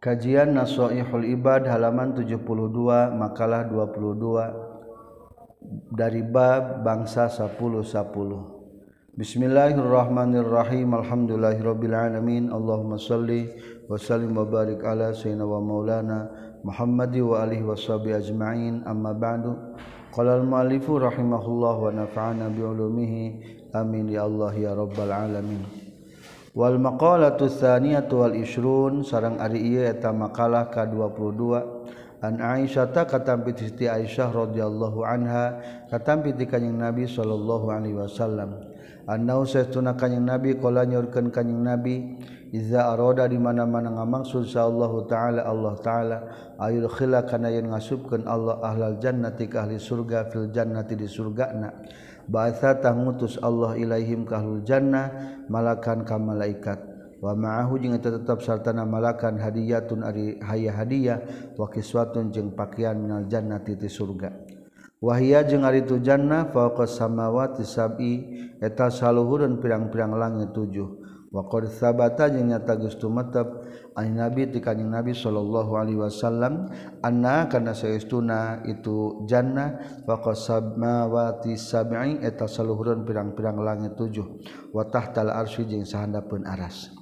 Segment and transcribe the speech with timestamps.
[0.00, 2.40] Kajian Nasoihul Ibad halaman 72
[3.14, 8.54] makalah 22 dari bab bangsa 10 10
[9.14, 10.90] Bismillahirrahmanirrahim.
[10.90, 13.46] Alhamdulillahirabbil alamin Allahumma shalli
[13.86, 16.26] wa sallim wa barik ala sayyidina wa maulana
[16.66, 18.82] Muhammadi wa alihi washabi ajmain.
[18.82, 19.54] Amma ba'du.
[20.10, 23.24] Qala al muallifu rahimahullah wa nafa'ana bi ulumihi.
[23.70, 25.83] Amin ya Allah ya rabbal alamin.
[26.54, 31.42] wal maqalatu tsaniyatu wal isrun sareng ari ieu eta makalah ka-22
[32.22, 35.58] an Aisyata katampi Siti Aisyah radhiyallahu anha
[35.90, 38.72] katampi di kanjing Nabi sallallahu alaihi wasallam.
[39.04, 42.16] Annau saytuna kanjing Nabi qala nyorkeun kanjing Nabi
[42.54, 46.18] iza arada di mana-mana ngamaksud sallallahu taala Allah taala
[46.62, 51.68] ayul khila kana yen ngasupkeun Allah ahlal jannati ka ahli surga fil jannati di surgana
[52.26, 56.80] bahasa tangutus Allah ilaihim kahlul jannah malakan ka malaikat.
[57.24, 61.18] Wa ma'ahu jeung eta tetep sartana malakan hadiyatun ari haya hadiah
[61.56, 64.32] wa kiswatun jeung pakaian minal jannah ti surga.
[65.04, 68.12] Wahia jeung ari tu jannah fawqa samawati sab'i
[68.60, 71.03] eta saluhureun pirang-pirang langit tujuh.
[71.34, 73.66] waqad sabata jeung nyata geus tumetep
[73.98, 76.70] an nabi ti kanjing nabi sallallahu alaihi wasallam
[77.02, 84.38] anna kana saestuna itu jannah faqad samawati sab'i eta saluhureun pirang-pirang langit tujuh
[84.70, 86.94] wa tahtal arsy jeung sahandapeun aras.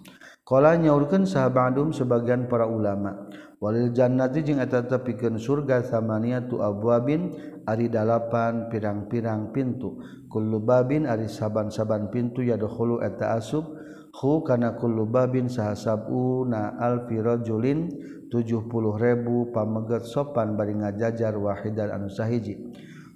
[0.43, 3.29] Qala nyaurkeun sahabadum sebagian para ulama
[3.63, 7.37] walil jannati jeung eta tepikeun surga samaniatu abwabin
[7.69, 10.03] ari dalapan pirang-pirang pintu.
[10.33, 13.77] Kullu babin ari saban-saban pintu yadkhulu eta asub
[14.13, 17.89] hu kana kullu babin sahasabuna alfi rajulin
[18.33, 22.57] 70.000 pameget sopan bari ngajajar wahidan anu sahiji.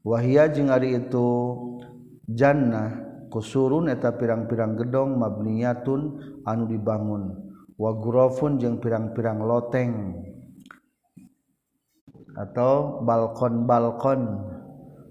[0.05, 1.29] Wahia jeung ari itu
[2.31, 3.01] jannah
[3.33, 6.01] kusurun eta pirang-pirang gedong mabniyatun
[6.45, 7.33] anu dibangun.
[7.77, 10.21] Wa ghurafun jeung pirang-pirang loteng.
[12.37, 14.21] Atau balkon-balkon.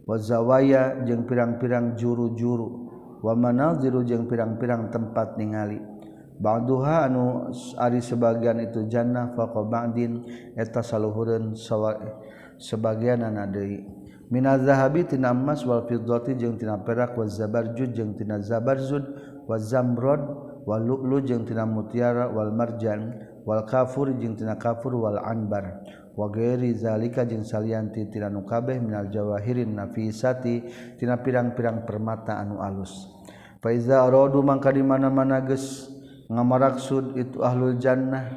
[0.05, 2.84] Wa zawaya jeung pirang-pirang juru-juru.
[3.25, 5.81] wamanalziru jeung pirang-pirang tempat ningali
[6.35, 7.47] Bangduha anu
[7.79, 11.55] Ari sebagian itu Jannah faqo Bangdin eta saluhurun
[12.59, 13.87] sebagian anak deui.
[14.27, 19.05] Minaz zahabi emas wal fiddati jeung tina perak wa zabarjud jeung tina zabarzud
[19.47, 20.21] wa zamrud
[20.67, 23.15] wal lu'lu jeung tina mutiara wal marjan
[23.47, 25.79] wal kafur jeung tina kafur wal anbar.
[26.15, 30.63] wagerizalika jeung salianti tiranu kabeh minal jawahirin nafisati
[30.95, 33.11] tina pirang-pirang permata anu alus.
[33.59, 35.91] Faiza rodu mangka di mana-mana geus
[36.31, 38.31] ngamaraksud itu ahlul jannah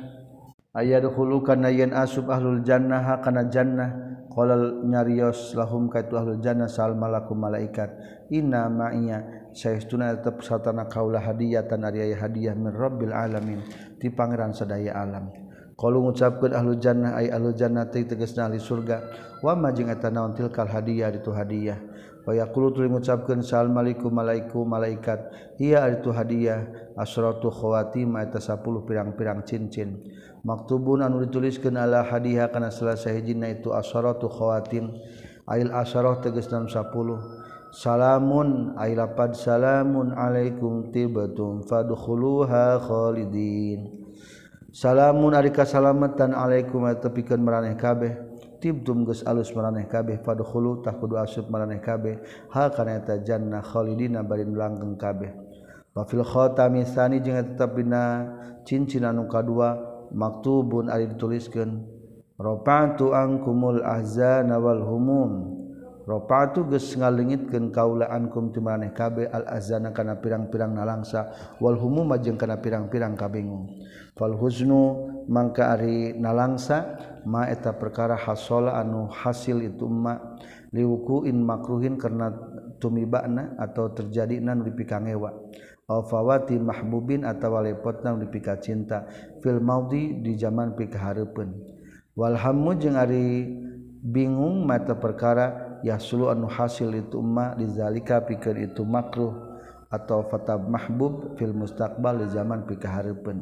[0.75, 3.91] ayadkhulu kana yen asub ahlul jannah kana jannah
[4.28, 7.93] qala nyarios lahum ka itu ahlul jannah sal malaku malaikat.
[8.28, 13.65] Inna ma'iya saestuna tetep satana kaula hadiyatan ari hadiah min rabbil alamin
[13.97, 15.47] ti pangeran sadaya alam.
[15.78, 18.99] kalau ngucapkeun ahlu jannah ay ahlu jannah tegasna ahli surga
[19.47, 21.78] wa ma jeung eta naon tilkal hadiah itu hadiah.
[22.27, 25.31] Wa yaqulu tuluy ngucapkeun salamualaikum malaiku malaikat.
[25.62, 26.66] Iya itu hadiah.
[26.99, 30.03] Asratu khawatim eta 10 pirang-pirang cincin.
[30.43, 34.91] Maktubun anu dituliskan ala hadiah kana selesai sahijina itu asratu khawatim.
[35.47, 36.91] Ail asharah tegasna 10
[37.71, 38.99] salamun ay
[39.39, 44.08] salamun alaikum tibatum fadkhuluha khalidin.
[44.78, 48.15] salamun arika salamatan alaikum tepikeun maraneh kabeh.
[48.59, 52.22] Tibtum geus alus maraneh kabeh padkhulu tah kudu asup maraneh kabeh.
[52.55, 55.34] Hal kana eta jannah khalidina bari langgeng kabeh.
[55.94, 58.27] Wa fil khatami sani jeung tetep dina
[58.62, 59.78] cincin anu kadua
[60.15, 61.99] maktubun ari dituliskeun.
[62.39, 65.31] Rafa'tu ankumul ahzana wal humum.
[66.09, 71.29] Rafa'tu geus ngalengitkeun kaula ankum tumaneh kabe al azana kana pirang-pirang nalangsa
[71.61, 73.69] wal humuma jeung kana pirang-pirang kabingung.
[74.17, 76.97] Fal huznu mangka ari nalangsa
[77.29, 80.17] ma eta perkara hasola anu hasil itu ma
[80.73, 82.33] liwukuin makruhin karena
[82.81, 85.29] tumibana atau terjadi nan dipikangewa.
[85.93, 89.05] Aw fawati mahbubin atawa lepotna dipika cinta
[89.45, 91.53] fil maudi di zaman pikahareupeun.
[92.16, 93.45] Wal hammu jeung ari
[94.01, 99.48] bingung mata perkara yahsulu anu hasil itu ma dizalika pikeun itu makruh
[99.89, 103.41] atau fatab mahbub fil mustaqbal di zaman pikahareupeun.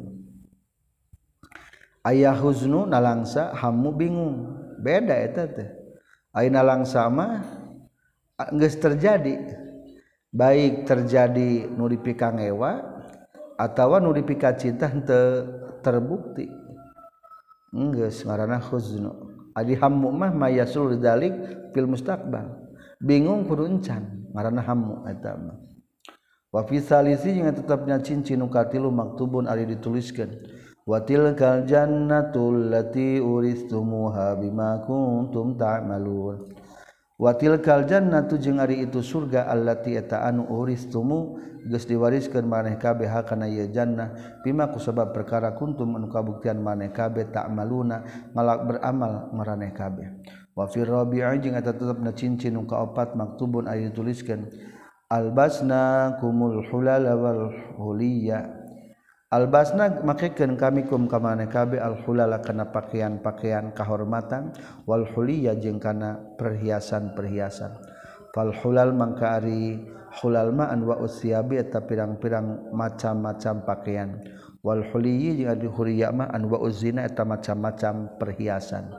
[2.07, 4.55] Ayah huznu nalangsa hamu bingung.
[4.79, 5.67] Beda eta teh.
[6.31, 7.43] Ayeuna langsa mah
[8.55, 9.43] geus terjadi.
[10.31, 12.79] Baik terjadi nuri pika ngewa
[13.59, 15.51] atawa nuri pika cinta teu
[15.83, 16.47] terbukti.
[17.75, 19.26] Geus ngaranna huznu.
[19.57, 21.33] Adi hammu mah mayasul dalik
[21.73, 22.69] fil mustaqbal.
[23.01, 25.57] Bingung kuruncan ngaranna hammu eta mah.
[26.53, 30.29] Wa fi salisi jeung tetepna cincin nu katilu maktubun ari dituliskeun.
[30.85, 36.53] Wa tilkal jannatu allati uristumuha bima kuntum ta'malun.
[36.53, 36.66] Ta
[37.17, 43.45] watil kaljannatu jeung ari itu surga allati eta anu uristumu geus diwariskeun maneh kabeh kana
[43.51, 44.39] ieu jannah.
[44.41, 50.07] Bima ku sabab perkara kuntum anu kabuktian maneh kabeh ta'maluna ngalak beramal maraneh kabeh.
[50.55, 54.47] Wa fi rabi'i jeung eta tetepna cincin nu kaopat maktubun aya dituliskeun.
[55.11, 58.56] Albasna kumul hulala wal huliya.
[59.27, 64.55] Albasna makekeun kami kum ka maneh alhulala kana pakaian-pakaian kahormatan
[64.87, 67.75] wal huliya jeung kana perhiasan-perhiasan.
[68.31, 69.83] Fal hulal mangka ari
[70.23, 74.15] hulal ma wa usyabi eta pirang-pirang macam-macam pakaian.
[74.63, 78.95] Wal huliyi jeung ari huriya ma an wa uzina eta macam-macam perhiasan.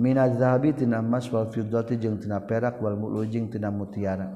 [0.00, 4.32] Minaz zahabi tina emas wal fiddati jeung tina perak wal mu'lujing tina mutiara.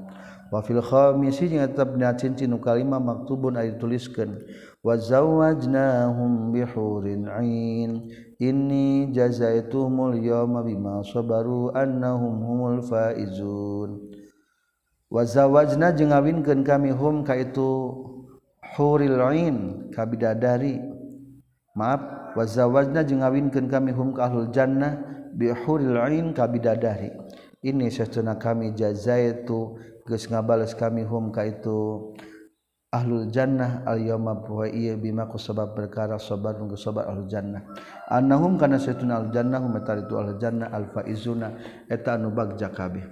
[0.53, 4.41] wafil khamisi jeung tetep dina cincin nu kalima maktubun ari tuliskeun
[4.83, 8.07] wa zawajnahum bihurin ain.
[8.37, 14.13] Inni jazaituhumul yawma bima sabaru annahum humul faizun.
[15.09, 17.97] Wa zawajna jeung ngawinkeun kami hum ka itu
[18.77, 20.77] huril ain ka bidadari.
[21.73, 25.01] Maaf wa zawajna jeung ngawinkeun kami hum ka ahlul jannah
[25.33, 27.09] bihuril ain ka bidadari.
[27.65, 32.15] Ini sesuna kami jazaitu geus ngabales kami hum ka itu
[32.87, 37.67] ahlul jannah al yawma wa iya bima ku sabab perkara sabar nu sabar ahlul jannah.
[38.07, 41.59] Annahum kana saytuna al jannah hum itu al jannah al faizuna
[41.91, 43.03] eta anu bagja kabeh.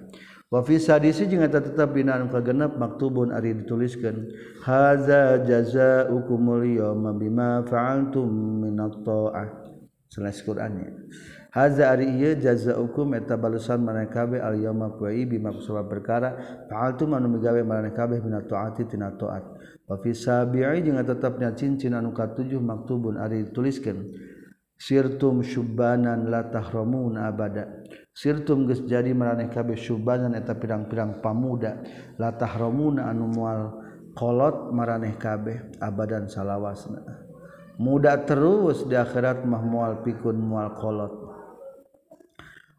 [0.47, 4.31] Wa fi sadisi jeung eta tetep dina anu kagenep maktubun ari dituliskeun
[4.63, 8.31] haza jazaukumul yawma bima fa'altum
[8.63, 9.68] minat ta'ah.
[10.06, 10.89] Selesai Qur'annya
[11.55, 16.35] Haza ari ieu jaza hukum eta balusan maneh kabeh al yauma kuai bima kusaba perkara
[16.67, 19.55] fa'altu manu migawe maneh kabeh bina taati tina taat.
[19.87, 24.03] Wa fi sabi'i jeung tetepna cincin anu katujuh maktubun ari dituliskeun.
[24.75, 27.87] Sirtum syubbanan la tahramun abada.
[28.11, 31.79] Sirtum geus jadi maneh kabeh syubbanan eta pirang-pirang pamuda
[32.19, 33.61] la tahramun anu moal
[34.11, 36.99] kolot maraneh kabeh abadan salawasna.
[37.79, 41.25] Muda terus di akhirat mah moal pikun moal kolot.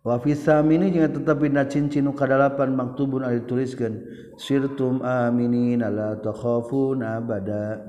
[0.07, 4.07] wafisamini jangan tetap bina cincin kadalapan maktubun tubun tuliskan
[4.39, 7.83] sirtum aminin ala takhafun abada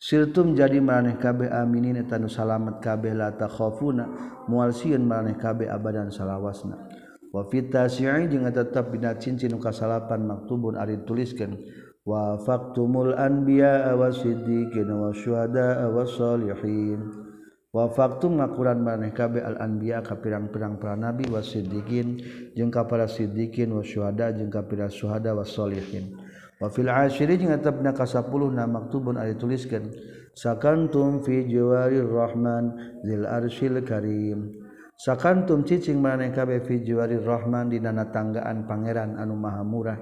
[0.00, 4.08] sirtum jadi maneh kabeh aminin tanu salamet kabeh la takhafuna
[4.48, 6.80] mual sieun maneh kabeh abadan salawasna
[7.28, 11.60] wa fitasi'i jeung tetap bina cincin nu kasalapan maktubun ari tuliskeun
[12.08, 17.29] wa faqtumul anbiya wa siddiqin wa syuhada wa salihin.
[17.70, 22.18] wafaktum ngakuran maneh kabe al anbiya ka pirang-pirang para nabi wasiddiqin
[22.58, 26.18] jeung ka para siddiqin wasyuhada jeung ka para syuhada wasolihin
[26.58, 29.94] wa fil ashiri jeung tetepna ka 10 na maktubun ari tuliskeun
[30.34, 34.54] sakantum fi jawarir rahman zil arsyil karim.
[35.00, 39.96] Sakantum cicing maneh kabe fi jawarir rahman dina tanggaan pangeran anu maha murah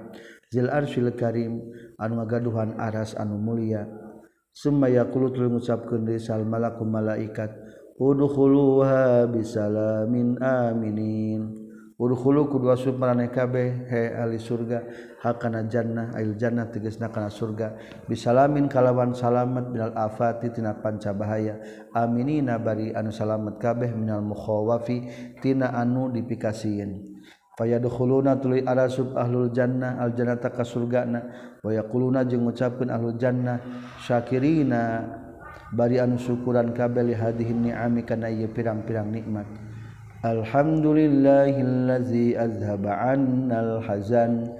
[0.51, 3.87] zil arsyil karim anu ngagaduhan aras anu mulia.
[4.59, 7.55] summa yaqulu tuluy ngucapkeun deui sal malaku malaikat
[7.95, 11.71] udkhuluha bisalamin aminin.
[11.99, 14.87] Udkhulu kudu asup maraneh kabeh he ahli surga
[15.19, 17.75] hakana jannah ail jannah tegasna kana surga.
[18.07, 21.59] Bisalamin kalawan salamet minal afati tina panca bahaya.
[21.91, 25.11] Aminina bari anu salamet kabeh minal mukhawafi
[25.43, 27.08] tina anu dipikasieun
[27.59, 31.27] Fayadkhuluna tuluy arasub ahlul jannah al jannata ka surgana.
[31.59, 33.59] Wa yaquluna jeung ngucapkeun ahlul jannah
[33.99, 35.03] syakirina.
[35.75, 39.43] Bari anu syukuran kabeh li hadhihi ni'ami kana ieu pirang-pirang nikmat.
[40.23, 44.55] Alhamdulillahillazi azhaba 'annal hazan.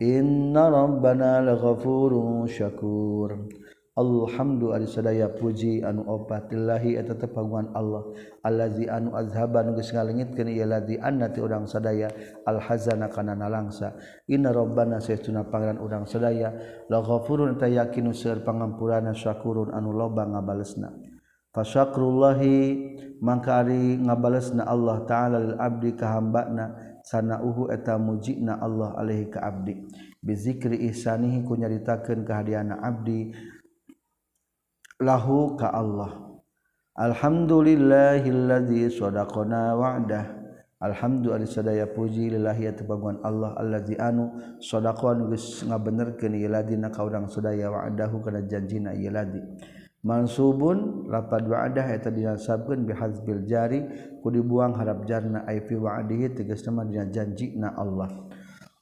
[0.00, 3.57] Inna rabbana laghafurun syakur.
[3.98, 8.06] Alhamdu ari sadaya puji anu opatillahi eta tepanguan Allah.
[8.46, 12.06] Allazi anu azhaba nu geus ngalengitkeun ieu ladzi annati urang sadaya.
[12.46, 13.98] Alhazana kana nalangsa.
[14.30, 16.54] Inna rabbana saestuna pangeran urang sadaya.
[16.86, 20.94] La ghafurun ta yakinu seur pangampurana syakurun anu loba ngabalesna.
[21.50, 26.86] Fasyakrullahi mangka ari ngabalesna Allah taala lil abdi ka hambana.
[27.02, 29.74] Sanauhu eta mujina Allah alaihi ka abdi.
[30.22, 33.34] Bizikri ihsanihi kunyaritakeun kahadiana abdi.
[34.98, 36.10] lahu ka Allah.
[36.98, 40.26] Alhamdulillahilladzi sadaqana wa'dah.
[40.78, 44.30] Alhamdulillah sadaya puji lillahi tabaguan Allah allazi anu
[44.62, 49.42] sadaqan geus ngabenerkeun ieu ladina ka urang sadaya wa'dahu kana janjina ieu ladi.
[50.06, 53.82] Mansubun lapad wa'dah eta dinasabkeun bihazbil jari
[54.22, 58.10] ku dibuang harap jarna ai fi wa'dihi tegasna dina janjina Allah.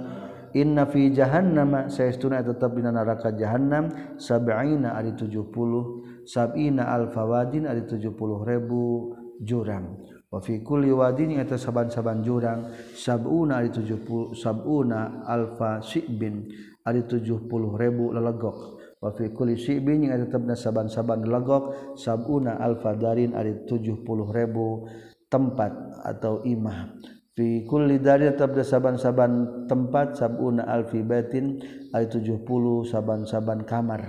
[0.53, 3.89] inna fi jahannama saestuna tetap dina neraka jahannam
[4.21, 8.13] sab'ina ari 70 sab'ina alfawadin ari 70
[8.45, 9.97] ribu jurang.
[10.31, 16.47] wafikulliwadin atau saaban-saban jurang sabuna hari 70 sabuna alfa sibin
[16.87, 23.67] hari 70 ribu lelegok wafi kulli sibin yang tetapna saban-saban lelegok sabuna alfa darin hari
[23.67, 24.87] 70 ribu
[25.31, 25.73] tempat
[26.05, 27.01] atau imah.
[27.33, 31.63] Fi kulli darin tetapna saban-saban tempat sabuna alfi batin
[31.95, 32.45] hari 70
[32.85, 34.03] saban-saban kamar.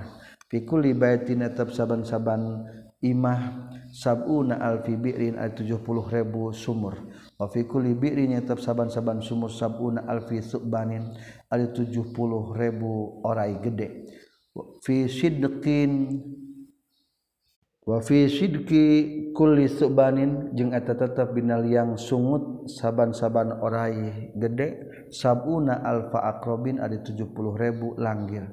[0.51, 2.67] Fi kulli batin tetap saban-saban
[3.01, 6.95] imah sabuna alfibirin ay 70 ribu sumur.
[7.35, 11.11] Wafikuli birin tetap saban-saban sumur sabuna alfi subbanin
[11.49, 12.13] ada 70
[12.55, 14.07] ribu orai gede.
[14.85, 16.21] Fi sidqin
[17.81, 18.85] wa fi sidqi
[19.33, 26.95] kulli subbanin jeung eta tetep binal yang sungut saban-saban orai gede sabuna alfa akrobin ada
[27.01, 27.25] 70
[27.57, 28.45] ribu langgir.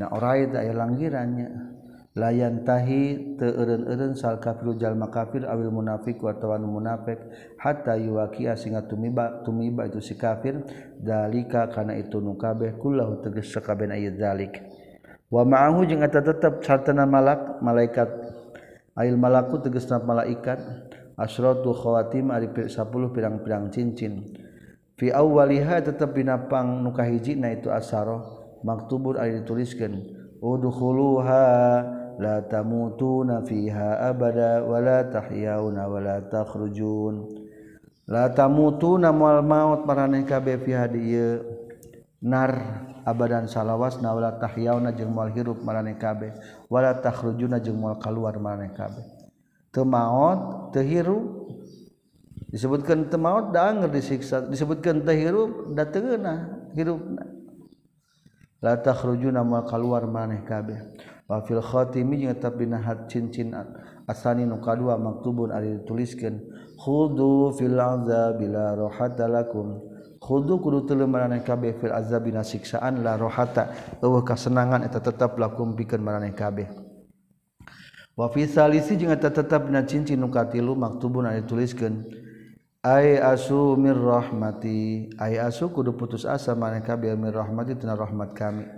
[0.00, 1.79] Nah orai aya langgirannya
[2.10, 7.22] layantahi teun-un sal kafir Jalma kafir awil munafik wartawan munafik
[7.54, 10.66] hatta yuwakia singa tumiba tumiba itu si kafir.
[10.98, 14.58] Dalika kana itu nukabeh kullahu teges sekaben ayat dalik.
[15.30, 18.10] Wa ma'ahu jeung eta tetep sartana malak malaikat
[18.98, 20.58] ail malaku tegesna malaikat.
[21.20, 22.72] Asratu khawatim ari 10
[23.12, 24.24] pirang-pirang cincin.
[24.96, 28.24] Fi awwaliha tetep binapang nukahiji na itu asaroh
[28.64, 30.16] maktubur ari dituliskeun.
[30.40, 31.44] Udkhuluha
[32.20, 37.24] la tamutuna fiha abada wala tahyauna wala takhrujun
[38.04, 41.40] la tamutuna moal maut maraneh kabeh fiha dieu.
[42.20, 42.52] Nar
[43.08, 46.36] abadan salawasna wala tahyauna jeung moal hirup maraneh kabeh
[46.68, 49.00] wala takhrujuna jeung moal kaluar maraneh kabeh
[49.72, 51.48] teu maot teu hirup.
[52.52, 57.24] Disebutkan teu maot da anger disiksa disebutkan teu hirup da teu geunah hirupna.
[58.60, 60.76] La takhrujuna moal kaluar maraneh kabeh
[61.30, 63.54] wafil khotimi jeung tetap dina hat cincin
[64.10, 66.42] asani nu kadua maktubun ari dituliskeun
[66.74, 69.86] khudu fil azabi la rohata lakum.
[70.20, 73.72] Khudu kudu teu maraneh kabeh fil azabi na siksaan la rohata.
[74.04, 76.68] Eueuh kasenangan eta tetap lakum pikeun maraneh kabeh.
[78.18, 82.04] Wa fi salisi jeung eta tetap dina cincin nu katilu maktubun ari dituliskeun
[82.84, 85.08] ay asu mir rahmati.
[85.16, 88.68] Ay asu kudu putus asa maraneh kabeh mir rahmati tina rahmat kami.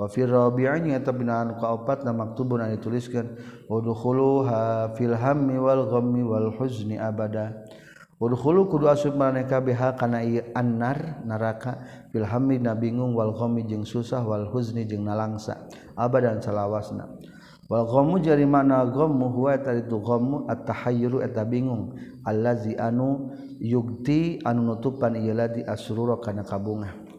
[0.00, 3.36] wafir rabi'an yang eta binaan ku opat na maktubun anu dituliskeun
[3.68, 7.68] udkhuluha fil hammi wal ghammi wal huzni abada.
[8.20, 13.64] Udkhulu kudu asup maneh kabeh kana ieu annar neraka fil hammi na bingung wal ghammi
[13.68, 17.08] jeung susah wal huzni jeung nalangsa abadan salawasna.
[17.68, 24.40] Wal ghammu jari mana ghammu huwa taritu ghammu at tahayyuru eta bingung allazi anu yugti
[24.44, 27.09] anu nutupan ieu ladi asrura kana kabungah.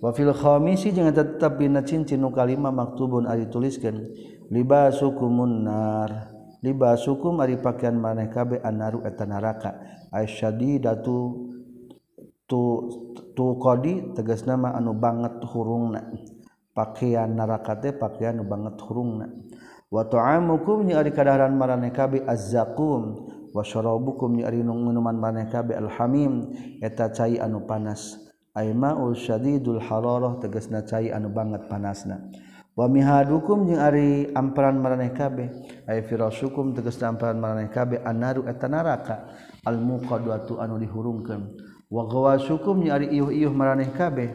[0.00, 4.10] wafil khomisi jangan tetap bina cincin kalima maktubun ari tuliskan
[4.50, 6.40] liba hukumun nar.
[6.60, 9.80] Libas ari pakaian maneh kabe anaru eta neraka
[10.12, 11.48] asyadi datu
[12.44, 12.60] tu
[13.32, 16.04] tu kodi tegas nama anu banget hurungna.
[16.76, 19.32] Pakaian neraka teh pakaian anu banget hurungna.
[19.88, 23.24] Wa ta'amukum ni ari kadaharan maneh kabe azzakum.
[23.56, 26.52] Wa syarabukum ni ari minuman maneh kabe alhamim.
[26.84, 28.29] Eta cai anu panas.
[28.54, 32.18] Aimaul syadidul haroroh tegesna cai anu banget panasna.
[32.74, 35.48] Wa mihadukum jeung ari amparan maraneh kabeh.
[35.86, 39.30] Ai firasukum tegesna amparan maraneh kabeh annaru eta neraka
[39.62, 41.42] al muqaddatu anu dihurungkeun.
[41.90, 44.30] Wa ghawasukum jeung ari iuh-iuh maraneh kabeh.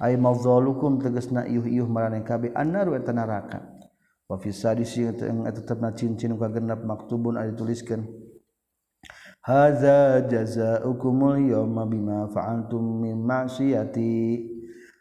[0.00, 3.60] ay mawdzalukum tegesna iuh-iuh maraneh kabeh annaru eta neraka.
[4.24, 8.29] Wa fi eta tetepna cincin ka genep maktubun ari tuliskeun.
[9.40, 14.44] haza jazaukumul yawma bima fa'antum min ma'siyati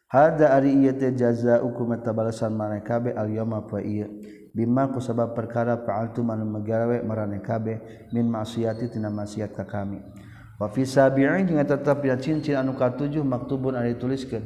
[0.08, 4.08] hadza ari ieu teh jazaukum eta balasan maraneh kabeh al yawma fa ieu
[4.56, 10.02] bima ku sabab perkara fa'antum anu magawe maraneh kabeh min ma'siyati tina maksiat ka kami.
[10.60, 14.44] Wa fi sabi'in jeung tetep dina cincin anu katujuh maktubun ari tuliskeun.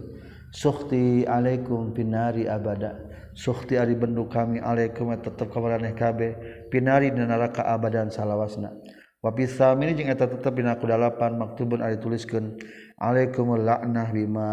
[0.53, 2.99] Sukhti alaikum binari abada.
[3.33, 6.37] Sukhti ari bendu kami alaikum tetep ka maraneh kabeh
[6.69, 8.82] binari dina neraka abadan salawasna.
[9.23, 12.59] wapisa ini jeung eta tetep dina kudalapan maktubun ari tuliskeun
[12.99, 14.49] alaikumul laknah bima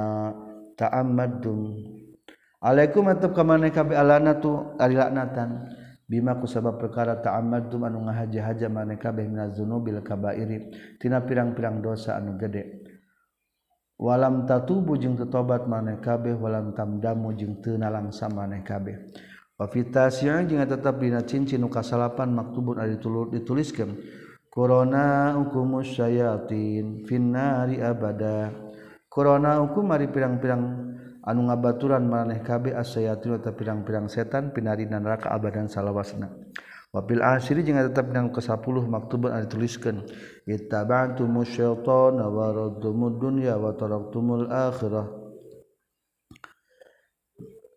[0.79, 1.91] ta'ammadum.
[2.61, 5.67] Alaikum atub kamanekabe alana tu ari laknatan
[6.07, 10.71] bima kusabab perkara ta'ammadum anu ngahaja-haja mane kabeh minaz dzunubil kabairi.
[11.03, 12.87] Tina pirang-pirang dosa anu gede.
[14.01, 15.69] Walam tatubu jeung teu tobat
[16.01, 18.97] kabeh walam tamdamu jeung teu nalangsa mane kabeh
[19.61, 23.93] wa fitasiyan jeung tetep dina cincin nu kasalapan maktubun ari dituliskeun.
[24.51, 28.51] Corona hukumus sayatin Finari abada.
[29.07, 30.63] Corona hukum mari pirang-pirang
[31.23, 36.35] anu ngabaturan maneh KB asyatin atau pirang-pirang setan pinari dan neraka abadan salawasna.
[36.91, 40.03] Wabil asiri jeung tetap nang ke-10 maktubun anu tuliskeun
[40.43, 45.20] ittaba'tumus syaitana wa radumud dunya wa taraktumul akhirah.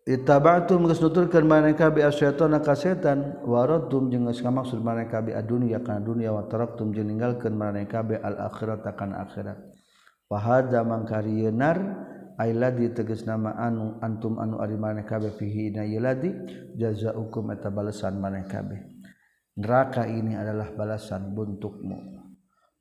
[0.04, 5.80] itabatum geus nuturkeun maneka bi asyaitana ka setan waratum jeung geus kamaksud maneka bi adunya
[5.80, 9.58] kana dunya wa taraktum jeung ninggalkeun maneka bi al akhirat kana akhirat.
[10.28, 11.76] Wa hadza mangka rieunnar
[12.40, 16.32] ailadi tegas nama anu antum anu ari maneka bi fihi na yaladi
[16.74, 18.76] jazaukum eta balasan maneka bi
[19.54, 22.23] neraka ini adalah balasan buntukmu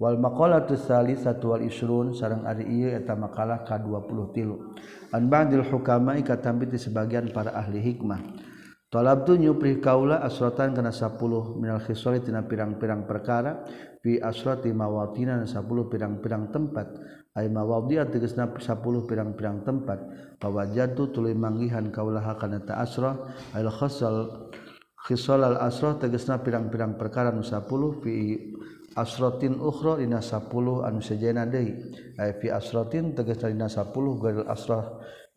[0.03, 5.15] Wal maqalatus salisatu wal isrun sareng ari ieu eta makalah ka 23.
[5.15, 8.51] An ba'dil hukama ikatampi ti sebagian para ahli hikmah.
[8.91, 11.17] talabtu nyupri kaula asratan kana 10
[11.57, 13.63] minal khisali tina pirang-pirang perkara
[14.03, 16.99] fi asrati mawatina 10 pirang-pirang tempat.
[17.31, 19.99] Ay mawadhi'at tegasna 10 pirang-pirang tempat.
[20.35, 23.15] pawajatu tuluy manggihan kaula kana ta asra
[23.55, 24.51] al khasal
[25.07, 27.63] khisal al asrah tegasna pirang-pirang perkara nu 10
[28.03, 28.11] fi
[28.95, 31.73] asrotin uhro dina 10 anu sejena deui.
[32.17, 34.85] Ay fi asrotin tegas dina 10 gadil asrah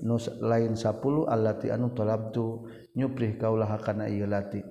[0.02, 4.60] nu lain 10 allati anu talabtu nyuprih kaulah kana ieu lati.
[4.60, 4.68] 10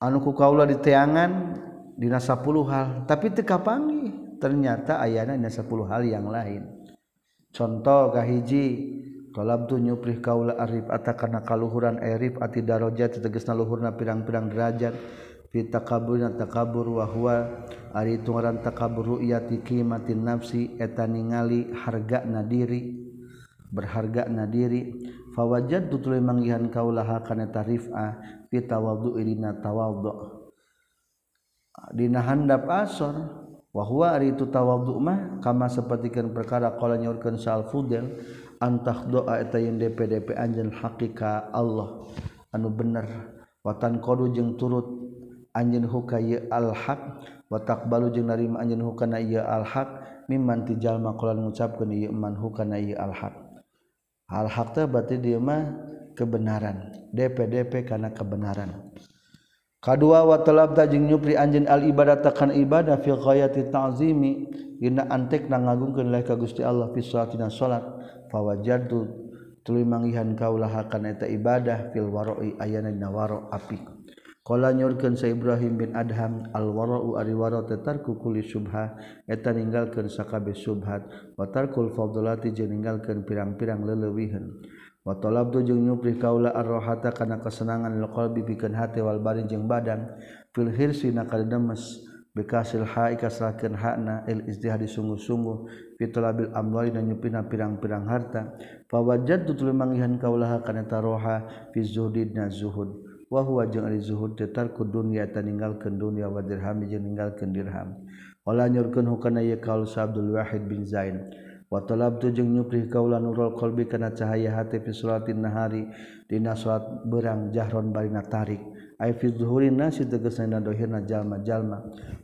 [0.00, 1.54] anu ku kaula diteangan
[1.98, 3.04] dina 10 hal.
[3.04, 4.14] Tapi teu kapangi?
[4.40, 6.62] Ternyata ayana dina 10 hal yang lain.
[7.50, 8.99] Contoh kahiji
[9.30, 14.94] Talab tu nyuprih kaula arif atakana kaluhuran arif ati darajat tegasna luhurna pirang-pirang derajat.
[15.50, 22.94] Fi takaburna takabur wa huwa ari tungaran takabur ru'yati qimatin nafsi eta ningali harga diri
[23.70, 24.94] berharga na diri.
[25.34, 30.38] Fawajad tutul manggihan kaula kana tarifah fi tawadhu irina tawadhu.
[31.94, 33.14] Dina handap asor
[33.70, 38.18] wa huwa ari tu tawadhu mah kama sapertikeun perkara qala nyorkeun sal fudel
[38.60, 42.06] antah doa eta yang DPDP anjen hakika Allah.
[42.52, 43.08] Anu bener.
[43.64, 44.88] Watan kodu jeung turut
[45.52, 51.42] anjen huka ye al-haq watak balu jeung narima anjen hukana ye al-haq mimman tijal makulan
[51.42, 53.34] mengucapkan ye man hukana ye al-haq.
[54.30, 55.76] Al-haq teh berarti dia mah
[56.14, 58.94] kebenaran DPDP karena kebenaran.
[59.80, 64.32] Kadua wa talab jeung nyupri anjeun al ibadah takan ibadah fi ghayati ta'zimi
[64.76, 67.84] dina antek na ngagungkeun ka Gusti Allah fi salatina salat.
[68.30, 69.10] fawajadu
[69.66, 74.00] tuluy manggihan kaulah akan eta ibadah fil waroi ayana dina waro api.
[74.40, 78.96] Kala nyurkeun sa Ibrahim bin Adham al warau ari waro tetarku kulli subha
[79.28, 84.64] eta ninggalkeun sakabeh subhat wa tarkul fadlati jeung ninggalkeun pirang-pirang leleuwiheun
[85.04, 90.18] wa talabtu jeung nyupri kaula arrohata kana kesenangan qalbi pikeun hate wal barin jeung badan
[90.56, 92.09] fil hirsi nakal demes
[92.40, 95.68] bekasil ha ikasrahkeun hakna il ijtihad sungguh-sungguh
[96.00, 98.56] fitolabil amwali dan nyupina pirang-pirang harta.
[98.88, 101.44] Fa wajadtu tuluy mangihan kaulaha kana taroha
[101.76, 102.88] fi zuhdina zuhud.
[103.28, 108.08] Wa huwa jeung ari zuhud tetarku dunya taninggalkeun dunya wa dirham jeung ninggalkeun dirham.
[108.42, 111.28] Wala nyurkeun hukana ye kaul Abdul Wahid bin Zain.
[111.70, 115.86] Wa talabtu jeung nyuprih kaula nurul qalbi kana cahaya hati fi salatin nahari
[116.26, 118.58] dina salat berang jahron barina tarik.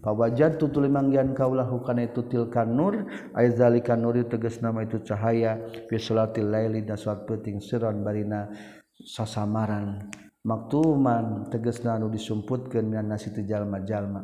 [0.05, 5.57] Fawajad tutul manggian kaulah hukana itu tilkan nur Aizalika nuri tegas nama itu cahaya.
[5.89, 8.53] Fi sholatil laili dan suat peting siron barina
[8.93, 10.05] sasamaran.
[10.45, 14.23] Maktuman tegas nanu disumputkan minan nasi tejalma-jalma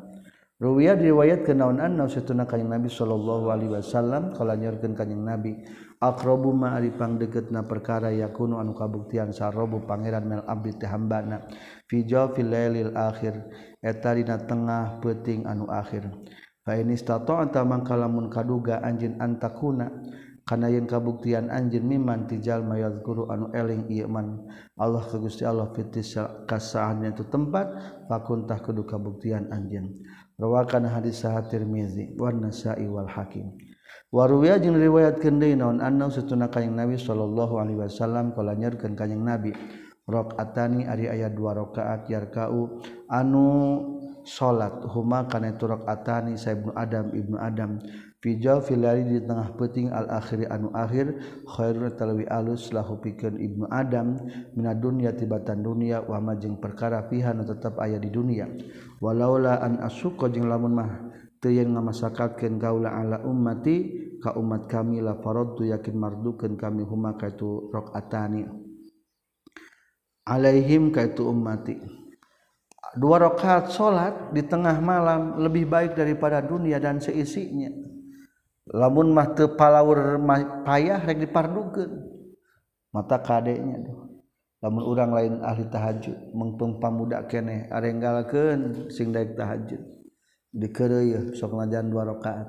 [0.63, 5.59] Ruwiyah diriwayat ke naon an Nabi Sallallahu Alaihi Wasallam Kalau nyurkan kanyang Nabi.
[6.03, 11.47] akrobu ma ari pangdeukeutna perkara yakunu anu kabuktian sarobu pangeran mel abdi teh hambana.
[11.87, 13.39] Fi jawfil lailil akhir
[13.79, 16.11] eta dina tengah peuting anu akhir.
[16.67, 19.91] Fa in istata'ta mangkalamun kaduga anjeun antakuna
[20.43, 24.43] kana yen kabuktian anjeun miman tijal mayadzkuru anu eling ieu man.
[24.75, 26.19] Allah ka Gusti Allah fitis
[26.51, 27.71] kasahan itu tempat
[28.11, 30.03] fakuntah kudu kabuktian anjeun.
[30.43, 33.55] Rawakan hadis sahih Tirmizi wa Nasa'i wal Hakim.
[34.13, 35.81] Waruya jeung riwayatkeun deui naon?
[35.81, 39.57] Anna satuna kanjing Nabi sallallahu alaihi wasallam kala nyerkeun kanjing Nabi.
[40.05, 42.85] Rakaatani ari aya dua rakaat yarkau.
[43.09, 43.49] Anu
[44.29, 47.81] salat huma kana itu rakaatani sa ibnu Adam ibnu Adam.
[48.23, 53.65] Fijal filari di tengah peuting al akhir anu akhir khairun talwi alus lahu pikeun ibnu
[53.73, 54.21] Adam.
[54.53, 58.47] Mina dunya tibatan dunya wa ma jeung perkara fiha nu tetep aya di dunia
[59.03, 60.91] walaula an asuqa jeung lamun mah
[61.51, 63.91] yang ngamasakatkan gaula ala ummati
[64.23, 68.47] ka umat kami la faradtu yakin mardukeun kami huma ka itu rakaatani.
[70.23, 71.75] Alaihim ka itu ummati.
[72.95, 77.73] Dua rakaat salat di tengah malam lebih baik daripada dunia dan seisinya.
[78.71, 80.21] Lamun mah teu palaur
[80.63, 81.91] payah rek dipardukeun.
[82.93, 83.83] Mata kadenya
[84.63, 90.02] lamun urang lain ahli tahajud mengpeng pamuda keneh arenggalkeun sing daek tahajud.
[90.53, 92.49] dikereuh sok ngajan dua rakaat.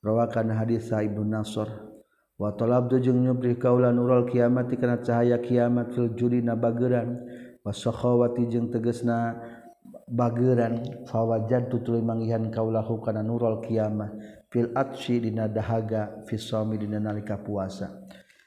[0.00, 1.66] Rawakan hadis sa Ibnu Nasr.
[2.38, 7.26] Wa talabtu jeung nyupri kaula nurul kiamat kana cahaya kiamat fil juri na bageran.
[7.66, 9.34] Wa sakhawati jeung tegasna
[10.06, 11.02] bageran.
[11.10, 14.14] Fawajan tutul mangihan kaulahu kana nurul kiamat.
[14.46, 18.06] Fil atshi dina dahaga fi shaumi dina nalika puasa.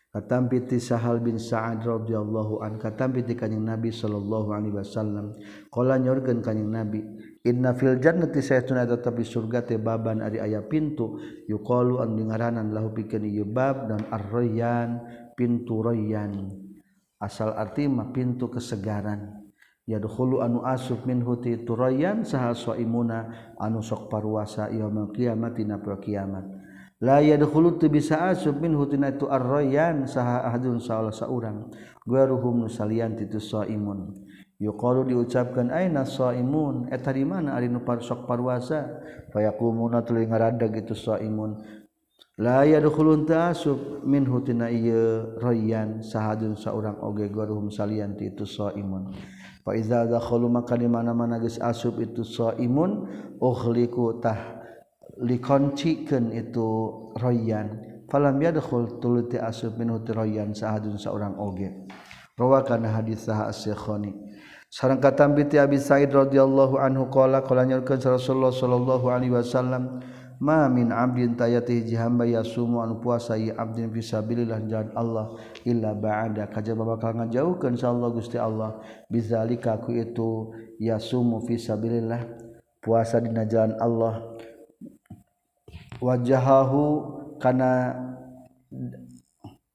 [0.09, 5.37] Katampi ti Sahal bin Sa'ad radhiyallahu an katampi ti kanjing Nabi sallallahu alaihi wasallam.
[5.69, 7.03] Qala nyorkeun kanjing Nabi
[7.49, 11.17] Inna fil jannati saytuna tetap di surga teh baban ari aya pintu.
[11.49, 15.01] Yuqalu an dingaranan lahu pikeun ieu bab dan ar-rayyan
[15.33, 16.45] pintu rayyan.
[17.17, 19.49] Asal arti mah pintu kesegaran.
[19.89, 26.45] Yadkhulu anu asub min huti turayyan saha saimuna anu sok parwasa yaumul qiyamah dina kiamat.
[27.01, 31.73] La yadkhulu tu bisa asub min hutina tu ar-rayyan saha ahadun saolah saurang.
[32.05, 34.28] Gharuhum nusalian titu saimun
[34.59, 37.55] yuqalu diucapkan aina shaimun eta di mana?
[37.55, 39.01] Ari nu sok parwasa.
[39.31, 41.63] Fayakumuna tuluy ngaradag itu shaimun
[42.39, 49.11] la yadkhulun ta'asub min hutina ieu rayyan sahadun saurang oge goruhum salian ti itu shaimun
[49.61, 53.11] fa iza dakhulu maka di mana-mana geus asub itu shaimun
[53.43, 54.59] ukhliku tah
[55.19, 56.67] likoncikeun itu
[57.19, 57.85] rayyan.
[58.09, 61.69] Falam yadkhul tuluy ta'asub min hutina rayyan sahadun saurang oge.
[62.39, 64.15] Rawakan hadis sah as-syekhani.
[64.69, 69.97] sarang katam binti Abi Sa'id radhiyallahu anhu qala qala nyurkeun Rasulullah sallallahu alaihi wasallam
[70.39, 75.25] ma min abdin tayati jihamba yasumu anu puasa ieu abdin fi sabilillah jalan Allah
[75.67, 78.79] illa ba'ada kajaba bakal ngajauhkeun insyaallah Gusti Allah.
[79.11, 82.23] Bizalika ku itu yasumu fi sabilillah
[82.79, 84.37] puasa dina jalan Allah.
[85.99, 86.81] Wajahahu
[87.43, 87.99] kana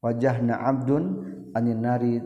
[0.01, 1.05] wajahna abdun
[1.53, 2.25] anin nari.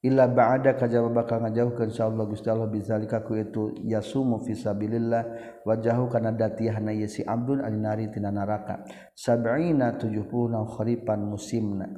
[0.00, 5.24] illa ba'da kajaba bakal ngajauhkeun insyaallah Gusti Allah bizalika ku itu yasumu fisabilillah
[5.68, 8.80] wajahu kana datihna yasi abdun aninari tina neraka
[9.12, 10.24] sab'ina 70
[10.76, 11.88] kharipan musimna.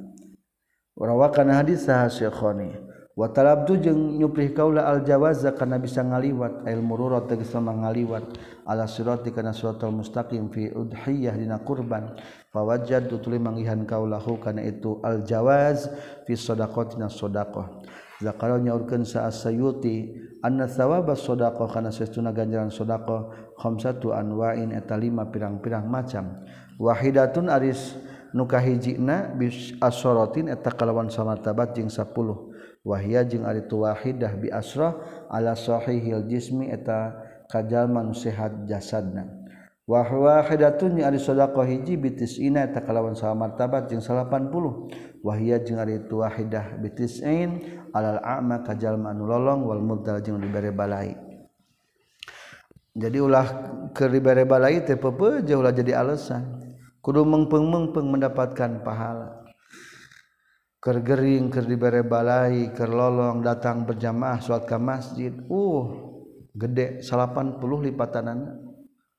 [0.93, 7.29] Rawakan hadis sah Syekhoni watalabtu jeung nyuprih kaula al jawaza kana bisa ngaliwat al mururat
[7.29, 8.25] tegas ngaliwat.
[8.63, 12.15] Ala sirati kana siratal mustaqim fi udhiyah dina kurban
[12.55, 15.91] fawajjadu tuluy manggihan kaulahu kana itu al jawaz
[16.23, 17.83] fi shadaqatina shadaqah
[18.23, 25.27] zakaro nyaurkeun sa sayuti anna thawaba shadaqah kana sesuna ganjaran shadaqah khamsatu anwa'in eta lima
[25.27, 26.39] pirang-pirang macam.
[26.79, 27.99] Wahidatun aris
[28.31, 32.52] nukahijina bis asorotin eta kalawan samatabat jeung 10
[32.83, 37.15] wahia jeung ari tu wahidah bi asrah ala sahihil jismi eta
[37.47, 39.27] kajalman sehat jasadna.
[39.83, 43.51] Wa wahidatun ari sadaqah hiji bitisina ta eta kalawan salaman
[43.91, 47.19] jeung 80 wahia jeung ari tu wahidah bitis
[47.91, 51.19] alal a'ma kajalma anu lolong wal mudal jeung dibere balai.
[52.95, 53.47] Jadi ulah
[53.91, 56.63] ke dibere balai teh pepe ulah jadi alasan
[57.03, 59.42] kudu mengpeng-mengpeng mendapatkan pahala.
[60.83, 65.31] kergering ker dibere balai ker lolong datang berjamaah sholat ke masjid.
[65.47, 66.11] Uh
[66.51, 68.59] gede 80 lipatanan.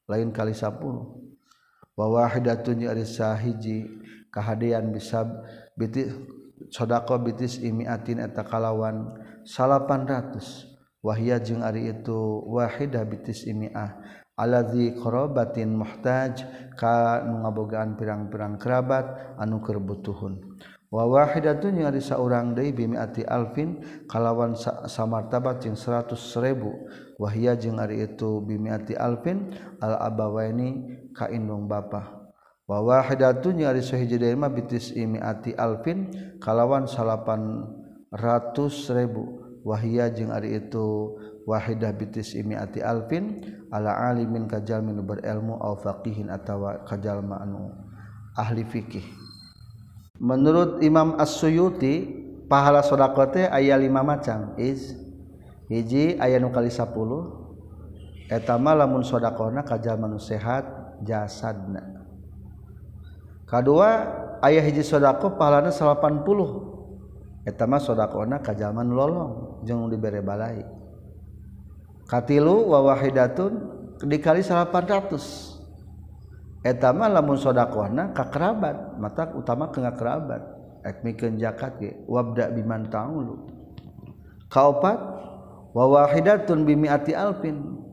[0.04, 1.24] Lain kali 10
[1.96, 3.88] wa wahidatun ari sahiji
[4.28, 5.24] kahadian bisa
[5.72, 6.04] biti
[6.68, 9.16] sodako bitis imiatin eta kalawan
[9.48, 13.96] 800 wahia jeung ari itu wahidah bitis imiah.
[14.34, 16.42] Alladzi qarabatin muhtaj
[16.74, 20.53] ka nu ngabogaan pirang-pirang kerabat anu keur butuhun.
[20.94, 24.54] wawahidatun yang ari saurang deui bimiati alfin kalawan
[24.86, 26.70] samartabat jeung 100 ribu
[27.18, 29.50] wahia jeung ari itu bimiati alfin
[29.82, 32.22] al abawaini ka indung bapa.
[32.70, 38.14] Wawahidatun yang ari sahiji deui mah bitis imiati alfin kalawan 800
[38.94, 43.42] ribu wahia jeung ari itu wahidah bitis imiati alfin
[43.74, 47.74] ala alimin kajalmin berilmu au faqihin atawa kajalma anu
[48.38, 49.23] ahli fikih.
[50.20, 54.54] menurut Imam As-Suyuti pahala sodakote ayat lima macam.
[54.60, 54.94] Is
[55.66, 57.50] hiji ayat nu kali sapuluh
[58.30, 60.64] etama lamun sodakona kajal sehat
[61.02, 62.04] jasadna.
[63.44, 63.88] Kedua
[64.40, 66.72] ayat hiji sodako pahalana salapan puluh
[67.42, 70.62] etama sodakona kajal lolong jangan diberi balai.
[72.04, 73.52] Katilu wawahidatun
[74.04, 75.53] dikali salapan ratus
[76.64, 80.42] etama lamun sodakona kakerabat mata utama ke kerabat
[80.80, 83.44] ekmikan jakat ge wabda biman taulu
[84.48, 84.96] kaopat
[85.76, 87.84] wawahidatun bimiati alpin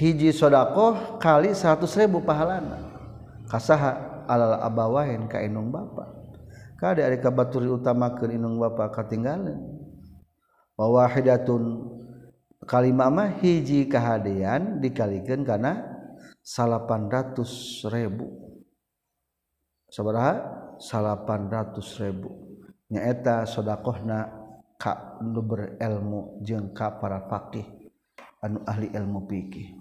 [0.00, 2.78] hiji sodakoh kali seratus ribu pahalana.
[3.50, 6.06] Kasaha alal abawahin ka inung bapa.
[6.78, 9.58] Kada ari kabaturi utama ke inung bapa katinggalan
[10.80, 11.92] wawahidatun
[12.64, 15.89] kalimama hiji kahadean dikalikan karena
[16.50, 18.26] salapan ratus ribu.
[19.86, 20.34] Sabaraha
[20.82, 22.58] salapan ratus ribu.
[22.90, 24.26] Nyaeta sodakohna
[24.74, 27.62] ka nu berilmu jeung ka para fakih
[28.42, 29.76] anu ahli ilmu fikih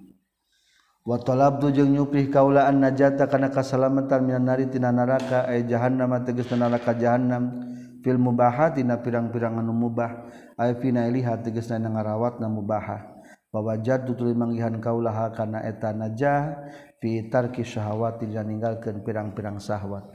[1.08, 6.14] wa talabdu jeung nyupih kaula an najata kana kasalamatan minan nari tina neraka ay jahannam
[6.22, 7.66] tegas neraka jahannam.
[8.00, 10.24] Fil mubahati na pirang-pirang anu mubah
[10.56, 13.19] ay fina iliha tegas na mubahah.
[13.54, 16.70] wajad tutuli manggihan kaulaha karena eta najah
[17.02, 20.06] fitarki syahwati dan meninggalkan pirang-pirang syahwat.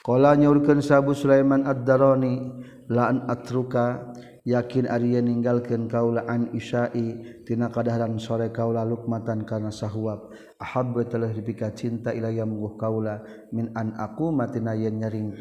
[0.00, 2.40] Kala nyaurkeun Sabu Sulaiman Ad-Darani
[2.88, 4.16] la'an atruka
[4.48, 11.28] yakin ari ninggalkeun kaula an isyai tina kadaharan sore kaula lukmatan kana sahwab ahabba telah
[11.36, 13.20] dipika cinta ilayya mungguh kaula
[13.52, 15.36] min an aku matina yen nyaring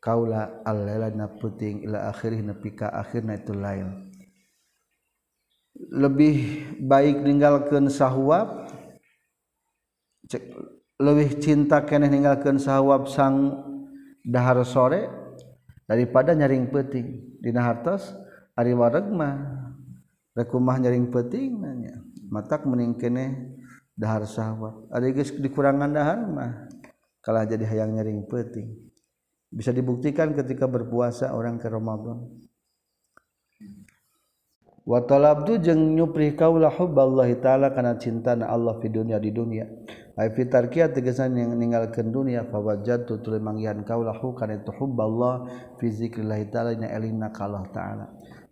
[0.00, 4.07] kaula al-laila na puting ila akhirih nepika akhirna itu lain
[5.78, 8.66] lebih baik meninggalkan sahwab
[10.98, 13.54] lebih cinta keeh meninggalkan sahwab sang
[14.26, 15.06] dahar sore
[15.86, 17.38] daripada nyaring peting.
[17.38, 18.12] Dina hartos
[18.58, 19.38] Ari warregma
[20.34, 22.02] rekumah nyaring peting nanya.
[22.26, 22.98] Matak mening
[23.94, 26.66] dahar sahwab ada geus dikurangan dahar mah
[27.22, 28.74] kalah jadi hayang nyaring peting.
[29.48, 32.47] Bisa dibuktikan ketika berpuasa orang ke Ramadan.
[34.88, 39.68] watalabdu jeung nyupri kaulah hubballahi ta'ala kana cintana Allah fi dunya di dunia.
[40.16, 45.44] Ay fi tarkiyat tegesan yang ninggalkeun dunia fawajadtu tuluy manggihan kaulah kana itu hubballah
[45.76, 48.06] fi zikrillah ta'ala ina elingna ka Allah ta'ala.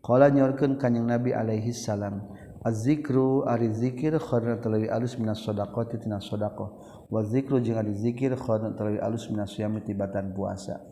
[0.05, 2.23] Qala nyorkeun kanjing Nabi alaihi salam
[2.63, 6.69] az-zikru ari zikir khairna talawi alus minas shadaqati tina shadaqah
[7.11, 10.85] wa zikru jeung ari zikir khairna talawi alus minas siyami tibatan puasa.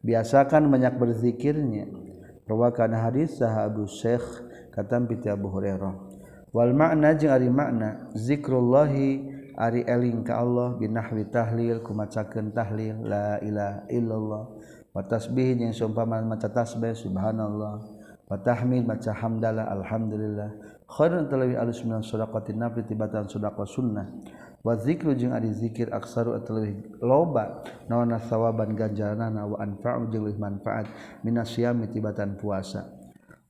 [0.00, 1.90] Biasakan banyak berzikirnya.
[2.44, 4.20] Rawakan hadis sahabu Syekh
[4.74, 5.94] katam piti Abu Hurairah.
[6.50, 13.06] Wal makna jeung ari makna zikrullahi ari eling ka Allah binahwi tahlil ku macakeun tahlil
[13.06, 14.44] la ilaha illallah.
[14.94, 17.82] Wa tasbih jeung seumpama maca tasbih subhanallah.
[18.30, 20.50] Wa tahmid maca hamdalah alhamdulillah.
[20.86, 24.06] Khairun talawi alus min sadaqatin nafli tibatan sadaqah sunnah.
[24.62, 30.86] Wa zikru jeung ari zikir aksaru atalawi loba nawana sawaban ganjaranana wa anfa'u jeung manfaat.
[31.26, 32.93] Minasiyam tibatan puasa.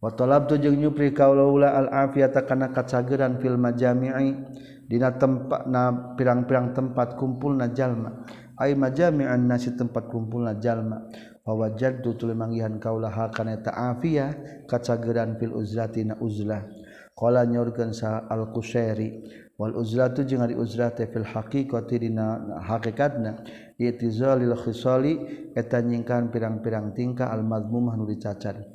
[0.04, 4.36] watolabtu jeung nyupri kaula al-afiyata kana kacageran fil majami'i.
[4.84, 8.28] Dina tempat na pirang-pirang tempat kumpulna jalma.
[8.60, 11.08] Ay majami'an nasi tempat kumpulna jalma.
[11.40, 14.36] Wa wajadtu tuluy manggihan kaula hakana ta afiyah
[14.68, 16.68] kacageran fil uzlati na uzlah.
[17.16, 23.38] Qala nyaurkeun sa al-qusairi wal uzlatu jeung ari uzlah teh fil haqiqati dina hakikatna
[23.78, 25.14] itizalil khisali
[25.54, 28.73] eta nyingkan pirang-pirang tingkah al-madmumah nu dicacan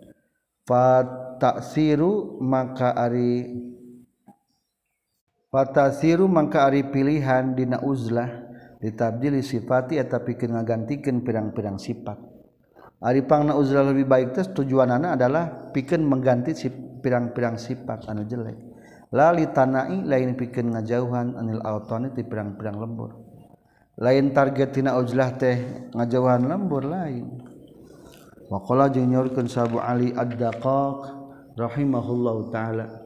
[0.70, 3.50] fatasiru maka ari
[5.50, 8.46] fatasiru maka ari pilihan dina uzlah.
[8.80, 12.16] Ditabdili sifati eta pikeun ngagantikeun pirang-pirang sifat.
[13.04, 18.56] Ari pangna uzlah lebih baik teh tujuanana adalah pikeun mengganti si pirang-pirang sifat anu jelek.
[19.12, 23.20] Lali tanai lain pikeun ngajauhan anil autoni ti pirang-pirang lembur.
[24.00, 25.60] Lain target tina uzlah teh
[25.92, 27.49] ngajauhan lembur lain.
[28.50, 31.00] Waqala jeung nyorkeun Sabu Ali Ad-Daqaq
[31.54, 33.06] rahimahullahu taala.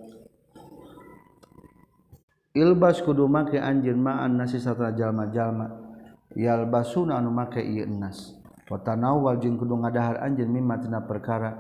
[2.56, 5.68] Ilbas kudu make anjeun ma'an nasi satana jalma-jalma.
[6.40, 8.40] Yalbasuna anu make ieu enas.
[8.72, 11.60] Watanawal jeung kudu ngadahar anjeun mimma tina perkara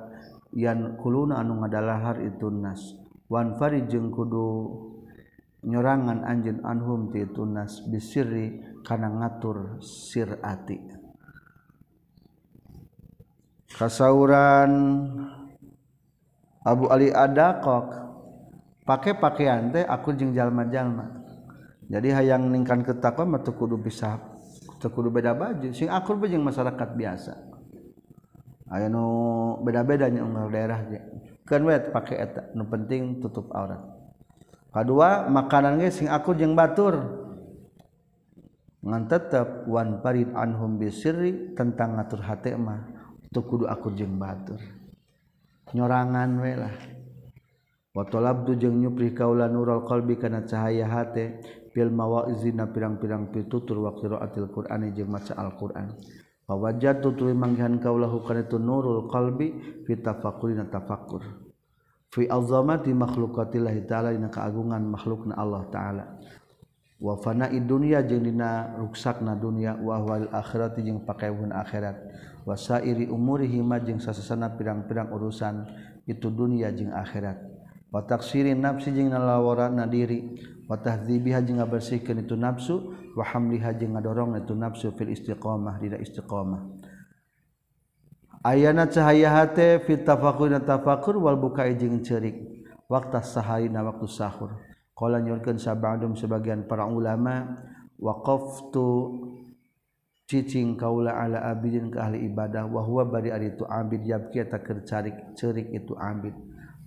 [0.55, 2.95] yan kuluna anu ngadalahar itu nas.
[3.27, 4.79] Wan fari jeung kudu
[5.67, 10.92] nyorangan anjeun anhum ti itu nas bisirri kana ngatur sirati.
[13.75, 14.71] kasauran
[16.63, 18.05] Abu Ali adakok.
[18.83, 21.23] Pakai pakaian teh aku jeung jalma-jalma.
[21.87, 24.19] Jadi hayang ningkan ketakwa mah teu kudu bisa
[24.83, 25.71] teu kudu beda baju.
[25.71, 27.33] Sing akur bae jeung masyarakat biasa.
[28.67, 29.03] Aya nu
[29.63, 30.99] beda-beda nya unggal daerah ge.
[31.47, 33.79] Keun we pakai eta nu penting tutup aurat.
[34.75, 37.23] Kadua makanan ge sing akur jeung batur.
[38.83, 42.83] Ngan tetep wan parid anhum bisirri tentang ngatur hate mah.
[43.41, 44.61] kudu aku jeng batur.
[45.73, 46.75] Nyorangan welah
[47.97, 51.41] watolabdu jeung nyupri kaula nurul qalbi kana cahaya hate.
[51.73, 55.89] Fil mawa'izina pirang-pirang pitutur wa qiraatil qur'ani jeung maca al-qur'an.
[56.45, 61.25] Wa wajadtu tuluy manggihan kaula hukana itu nurul qalbi fi tafakkurina tafakkur.
[62.13, 66.05] Fi azamati makhluqatillahi ta'ala dina kaagungan makhlukna Allah ta'ala.
[67.01, 71.97] Wa fana'i dunya jeung dina ruksakna dunya wa ahwal akhirati jeung pakaiun akhirat.
[72.43, 75.67] wasairi umuri hima jeung sasesana pirang-pirang urusan
[76.07, 77.39] itu dunia jeung akhirat.
[77.93, 82.75] Wataksirin nafsi jeung nalawaran nadiri watahdzibiha jeung ngabersihkeun itu nafsu.
[83.13, 86.65] Wa hamliha jeung ngadorong itu nafsu fil istiqomah dina istiqomah.
[88.43, 92.35] Ayana cahaya hate fit tafakkur tafakur wal bukai jeung cerik
[92.89, 94.57] waktu sahari na waktu sahur.
[94.97, 97.61] Qala nyurkeun sabadum sebagian para ulama
[98.01, 98.89] waqaftu
[100.33, 104.65] cicing kaula ala abidin ke ahli ibadah wa huwa bari ari itu abid yabki eta
[104.65, 106.33] keur cerik itu abid.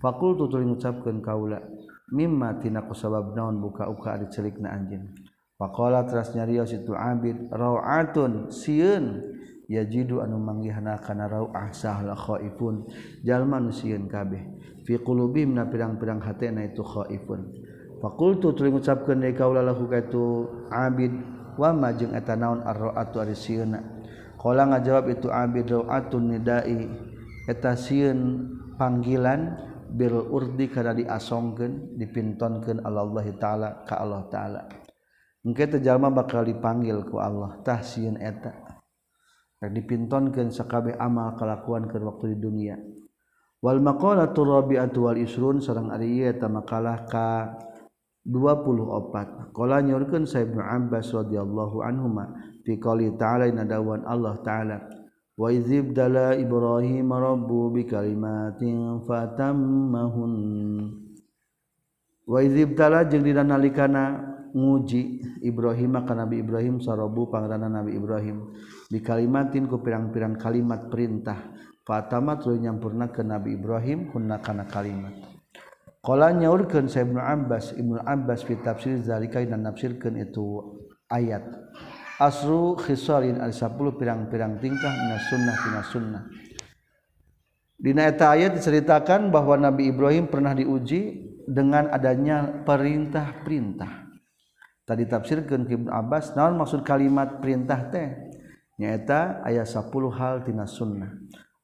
[0.03, 1.63] Fakultu tuluy ngucapkeun kaula
[2.11, 5.15] mimma tina kusabab naon buka uka ari cerikna anjeun?
[5.55, 9.23] Faqala teras nyarios itu abid ra'atun sieun.
[9.67, 12.83] Yajidu anu manggihna kana ra'ah sahla khaifun
[13.23, 14.43] jalma nu sieun kabeh.
[14.83, 17.47] Fi qulubihim na pirang-pirang hatena itu khaifun.
[18.03, 23.33] Fakultu tuluy ngucapkeun deui kaula lahu ka itu abid akwama jeung eta naon arraatu ari
[23.33, 23.81] sieuna.
[24.37, 26.85] Qala ngajawab itu abid raatun nidai.
[27.49, 28.45] Eta sieun
[28.77, 29.57] panggilan
[29.89, 34.61] bil urdi kana diasongkeun dipintonkeun Allah taala ka Allah taala.
[35.41, 38.53] Engke teh jalma bakal dipanggil ku Allah tah sieun eta.
[39.57, 42.77] Rek dipintonkeun sakabeh amal kalakuan keur waktu di dunia.
[43.57, 47.57] Wal maqalatur rabi'atu wal isrun sareng ari eta makalah ka
[48.27, 52.35] 24 nykan sayabbas rodallahu anhma
[52.67, 54.77] fikoli ta'ala nadawan Allah ta'ala
[55.37, 60.33] Waizibdala Ibrahim marabbu bi kalimatin fatammahun.
[62.25, 64.17] Waizibdala jeung dina nalikana
[64.57, 68.49] nguji Ibrahim ka Nabi Ibrahim sarabu pangeran Nabi Ibrahim
[68.89, 71.53] bi kalimatin ku pirang-pirang kalimat perintah.
[71.85, 75.26] Fatama tuluy nyampurna ke Nabi Ibrahim kunna kana kalimat
[76.05, 80.77] Kala nyaurkeun saya Ibnu Abbas, Ibnu Abbas fi tafsir zalika dan nafsirkeun itu
[81.11, 81.43] ayat.
[82.17, 86.23] Asru khisalin al 10 pirang-pirang tingkah minas sunnah tina sunnah.
[87.77, 94.09] Dina eta ayat diceritakan bahwa Nabi Ibrahim pernah diuji dengan adanya perintah-perintah.
[94.81, 98.33] Tadi tafsirkeun Ibnu Abbas, naon maksud kalimat perintah teh?
[98.81, 101.11] Nyaeta ayat 10 hal tina sunnah.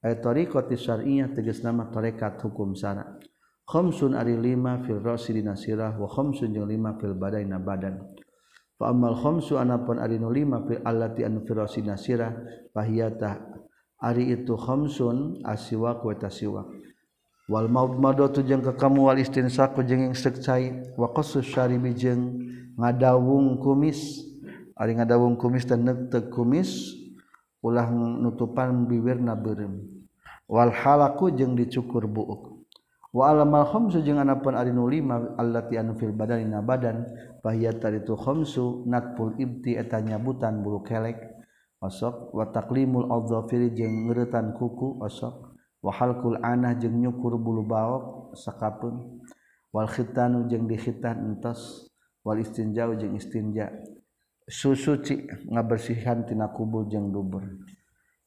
[0.04, 3.33] Ayat tariqati syar'iyyah tegas nama tarekat hukum syara'.
[3.68, 8.00] khamsun ari lima fil rasi dina sirah wa khamsun jeung lima fil badaina badan.
[8.80, 11.98] Fa amal khamsu anapun ari nu lima fil allati an fil rasi dina
[12.74, 13.44] fahiyata
[14.04, 16.68] ari itu khamsun asiwak wa tasiwak
[17.48, 22.40] wal maudmadatu jeung kekamu wal istinsaku jeung ingseuk cai wa qassus syaribi jeung
[22.80, 24.30] ngadawung kumis.
[24.74, 26.98] Ari ngadawung kumis dan neuteuk kumis
[27.62, 29.86] ulah nutupan bibirna beureum
[30.50, 32.53] wal halaku jeung dicukur buuk.
[33.14, 37.06] waalamal khomsu jeung anapun ari nu lima allati anu fil badan badan
[37.46, 41.22] bahya taritu khomsu natful ibti eta nyabutan bulu kelek
[41.78, 42.34] osok.
[42.34, 45.54] Wa taqlimul adzafiri jeung ngeuretan kuku osok.
[45.84, 49.20] Wa halqul anah jeung nyukur bulu baok sakapeung
[49.76, 51.92] wal khitanu jeung dikhitan entos
[52.24, 53.70] wal istinjau jeung istinja.
[54.48, 57.44] Susuci ngabersihan tina kubul jeung dubur.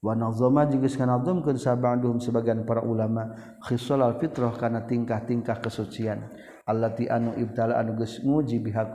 [0.07, 3.35] Wanazoma juga nadzamkeun sabanduhum sebagian para ulama
[3.67, 6.31] khisal al fitrah kana tingkah-tingkah kesucian
[6.63, 8.87] allati anu ibtala anu geus nguji bihak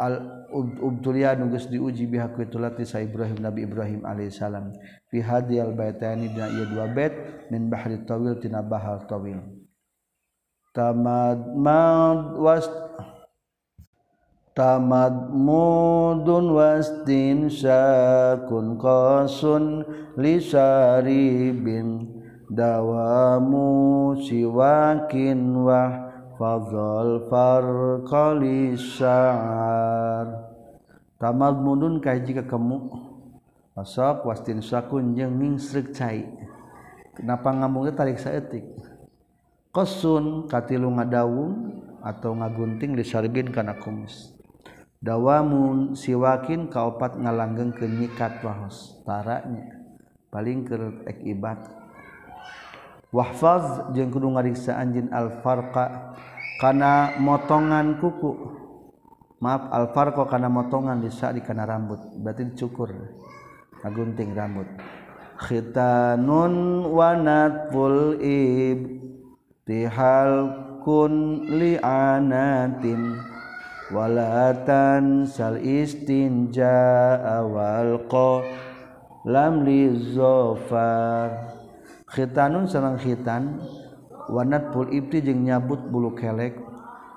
[0.00, 0.48] al
[0.80, 4.72] ubtulia anu geus diuji bihak itu lati sa Ibrahim Nabi Ibrahim alaihissalam
[5.12, 7.12] fi hadiyal baitani dina ieu dua bait
[7.52, 9.44] min bahri tawil tina bahar tawil.
[10.72, 12.64] Tamad mad was
[14.54, 19.82] tamadmudun wastin sakun kosun
[20.14, 22.06] lisaribin
[22.46, 25.90] dawamu siwakin wah
[26.38, 29.10] fadzal farqalisar
[31.18, 32.94] tamadmudun kahiji kakemu
[33.74, 36.22] asap wastin sakun jeung ningsrek cai.
[37.14, 38.66] Kenapa ngamungnya tarik saeutik
[39.70, 44.33] Kosun katilu ngadawung atau ngagunting disarbin kana kumis
[45.04, 49.84] dawamun siwakin kaupat ngalanggeng ke nyikat wahos taranya.
[50.32, 50.74] Paling ke
[51.28, 51.70] ibat
[53.14, 56.16] wahfaz jeung kudu ngariksa anjin alfarqa
[56.58, 58.32] kana motongan kuku.
[59.44, 62.00] Maaf alfarqa kana motongan di di kana rambut.
[62.18, 62.90] Berarti cukur
[63.84, 64.66] ngagunting rambut.
[65.34, 68.80] Khitanun wanatful ib
[69.68, 70.32] tihal
[70.80, 73.33] kun li'anatin
[73.94, 78.42] walatan sal istinja awal ko
[79.22, 81.54] lam li zofar.
[82.10, 83.62] Khitanun sareng khitan
[84.26, 86.58] wanat pul ibti jeung nyabut bulu kelek.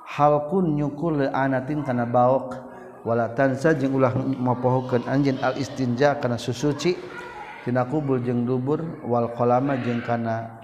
[0.06, 2.54] Halkun nyukul anatin kana baok.
[3.02, 6.94] Walatan sa jeung ulah mapohokeun anjeun al istinja kana susuci
[7.64, 10.62] tina kubul jeung dubur wal qalama jeung kana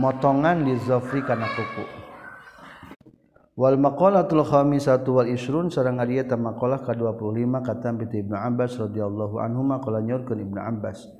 [0.00, 2.01] motongan di zofri kana kuku.
[3.52, 9.36] Wal maqalatul khamisatu wal isrun sareng ari eta maqalah ka-25 katam piti Ibnu Abbas radhiyallahu
[9.44, 11.12] anhu maqala nyaurkeun Ibnu Abbas.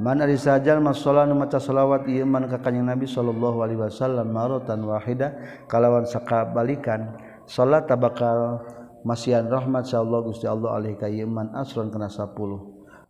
[0.00, 4.32] Man ari sajal masalah nu maca selawat ieu man ka kanjing Nabi sallallahu alaihi wasallam
[4.32, 5.36] maratan wahida
[5.68, 8.64] kalawan sakabalikan salat tabakal
[9.04, 12.32] masihan rahmat sallallahu Gusti Allah alaihi ka ieu man asron kana 10.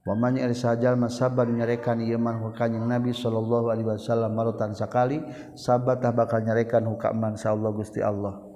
[0.02, 5.22] Waman ari sajal masabar nyarekan ieu man ka kanjing Nabi sallallahu alaihi wasallam maratan sakali
[5.54, 8.53] sabat bakal nyarekan hukam man sallallahu Gusti Allah.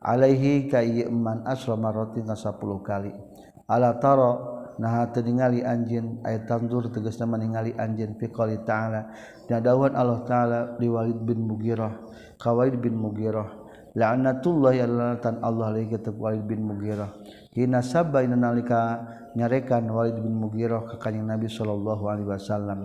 [0.00, 3.12] Alaihi kaman asromarroti nga 10 kali.
[3.68, 4.32] Ala taro
[4.80, 9.12] nah ningali anjin aya tandur teges nama ningali anjin fiqali ta'ala.
[9.44, 11.92] Dadawan Allah ta'ala diwalid bin Mugirah
[12.40, 13.60] kawaid bin Mugirah
[13.94, 17.10] la'natullah ya lanatan Allah alaihi kitab Walid bin Mugirah
[17.54, 19.02] hina sabba ina nalika
[19.34, 22.80] nyarekan Walid bin Mugirah ka kanjeng Nabi sallallahu alaihi wasallam.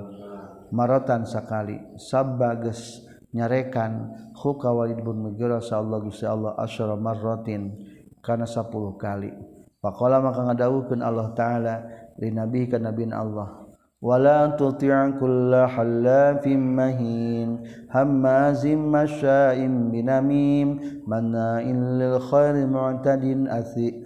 [0.74, 3.05] Maratan sakali sabba geus
[3.36, 7.75] nyarekan huka Walid bin Mughirah sallallahu alaihi Allah asyara marratin
[8.23, 9.36] kana 10 kali.
[9.83, 11.75] Faqala maka ngadawukeun Allah taala
[12.17, 13.67] li nabi ka nabiin Allah
[14.01, 24.05] wala tuti'an kulla halafin mahin hammazim masya'im binamim mana'in lil khairi mu'tadin athi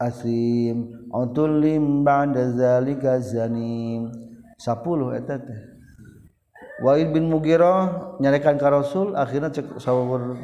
[0.00, 4.12] asim utullim ba'da zalika zanim.
[4.56, 5.75] 10 eta teh.
[6.84, 10.36] Walid bin Mughirah nyarekan ka Rasul akhirnya cek sawur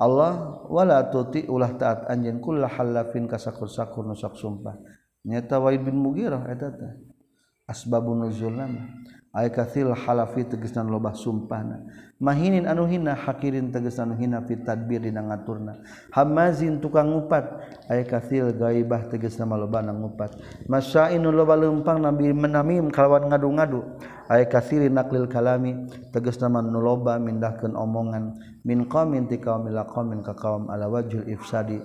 [0.00, 4.80] Allah wala tuti ulah taat anjeun kull halafin kasakur-sakur nusak sumpah
[5.28, 6.92] nyata Walid bin Mughirah eta teh
[7.70, 8.66] asbabun nuzulna.
[9.30, 11.86] ay kathil halafi tegesan lobah sumpahna.
[12.18, 15.80] Mahinin anu hina hakirin tegesan hina fit tadbir dina ngaturna.
[16.10, 17.46] Hamazin tukang ngupat.
[17.86, 20.34] Ay kathil gaibah tegesan lobah nang ngupat.
[20.66, 23.86] Masyain lobah lempang nabi menamim kalawan ngadu-ngadu.
[24.26, 28.34] Ay kasiri naklil kalami tegesan nama lobah mindahkan omongan.
[28.66, 31.78] Min qamin ti qaumil qamin ka qaum ala wajhil ifsadi.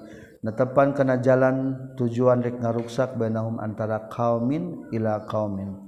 [0.45, 5.84] Netepan kana jalan tujuan rek ngaruksak bainahum antara qaumin ila qaumin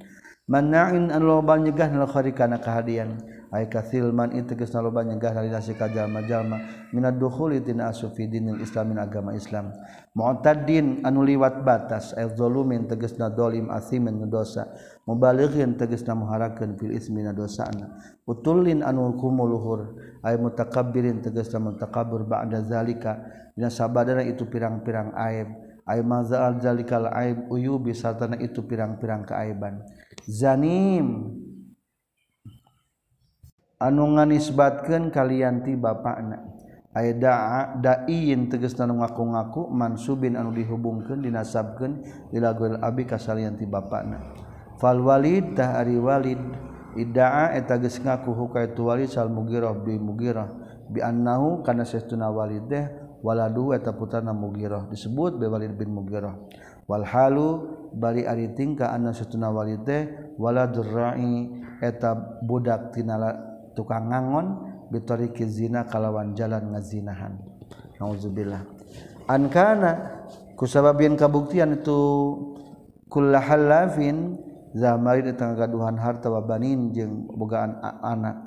[0.48, 3.20] manain an loba nyegah nalkhari kana kahadian.
[3.48, 6.60] Ay kasilman integes naloba nyegah dari nasi kajalma jalma
[6.92, 9.72] minad dukhuli tina asufi dinil islamin agama islam.
[10.12, 12.12] Mu'tadin anu liwat batas.
[12.16, 14.68] Ay zalumin tegasna dolim asimin dosa.
[15.08, 17.96] Mubalighin tegasna muharakeun fil ismi na dosana.
[18.28, 19.96] Utulin anu kumuluhur
[20.28, 23.24] ay mutakabbirin tegasna mutakabbir ba'da zalika.
[23.56, 25.67] Dina sabadana itu pirang-pirang aib.
[25.88, 29.88] ay mazaal zalikal aib uyubi sartana itu pirang-pirang keaiban.
[30.28, 31.32] Zanim.
[33.80, 36.44] Anu nganisbatkeun kalian ti bapakna.
[36.92, 42.04] Ay da'a da'iin tegasna ngaku-ngaku mansubin anu dihubungkeun dinasabkeun
[42.36, 44.20] ila abi kasalian ti bapakna.
[44.82, 46.42] Fal walid tah ari walid.
[46.98, 50.50] Ida'a eta geus ngaku hukaitu walid sal mugirah bi mugirah.
[50.90, 56.48] Bi annahu kana sesuna walid teh wala dueta putana mugiroh disebut bewalid bin mugiroh
[56.88, 60.08] wal halu bari ari tingka anna setuna walid teh
[60.40, 61.52] wala durra'i
[61.84, 62.16] eta
[62.48, 63.20] budak tina
[63.76, 64.48] tukang ngangon
[64.90, 67.36] bitariki zina kalawan jalan ngazinahan.
[68.00, 68.64] Nauzubillah.
[69.28, 70.24] An kana
[70.56, 72.00] kusababin kabuktian itu
[73.12, 74.40] kullahallafin
[74.72, 78.47] zamarin tengah gaduhan harta wa banin jeung bogaan anak.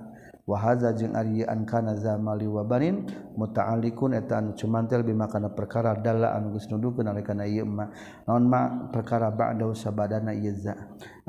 [0.50, 3.06] wahaza jeung Aryan kana zamali wabanin
[3.38, 7.06] muta'alikun eta anu cumantel bimakana perkara dalla anu geus nuduhkeun
[7.46, 7.86] ieu ma
[8.26, 10.74] naon ma perkara ba'da sabadana ieu za.